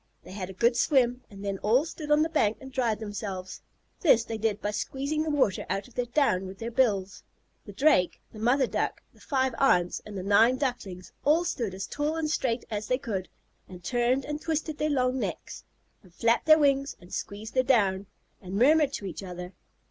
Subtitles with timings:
[0.23, 3.61] They had a good swim, and then all stood on the bank and dried themselves.
[3.99, 7.21] This they did by squeezing the water out of their down with their bills.
[7.67, 11.85] The Drake, the mother Duck, the five aunts, and the nine Ducklings all stood as
[11.85, 13.29] tall and straight as they could,
[13.69, 15.65] and turned and twisted their long necks,
[16.01, 18.07] and flapped their wings, and squeezed their down,
[18.41, 19.53] and murmured to each other.